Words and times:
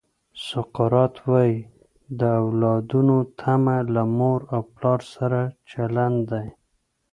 سقراط 0.47 1.15
وایي 1.29 1.57
د 2.19 2.21
اولادونو 2.43 3.17
تمه 3.39 3.77
له 3.95 4.03
مور 4.17 4.39
او 4.53 4.61
پلار 4.75 5.01
سره 5.15 5.39
چلند 5.71 6.19
دی. 6.31 6.47